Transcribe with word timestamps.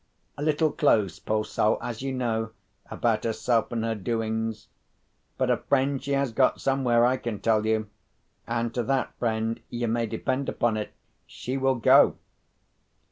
A 0.35 0.41
little 0.41 0.71
close, 0.71 1.19
poor 1.19 1.45
soul 1.45 1.77
(as 1.79 2.01
you 2.01 2.11
know), 2.11 2.53
about 2.89 3.23
herself 3.23 3.71
and 3.71 3.83
her 3.85 3.93
doings. 3.93 4.67
But 5.37 5.51
a 5.51 5.57
friend 5.57 6.03
she 6.03 6.13
has 6.13 6.31
got 6.31 6.59
somewhere, 6.59 7.05
I 7.05 7.17
can 7.17 7.39
tell 7.39 7.67
you; 7.67 7.87
and 8.47 8.73
to 8.73 8.81
that 8.81 9.13
friend 9.19 9.59
you 9.69 9.87
may 9.87 10.07
depend 10.07 10.49
upon 10.49 10.75
it, 10.75 10.91
she 11.27 11.55
will 11.55 11.75
go." 11.75 12.15